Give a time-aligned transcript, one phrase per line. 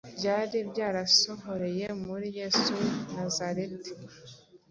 [0.17, 3.91] byari byarasohoreye muri Yesu w’i Nazareti.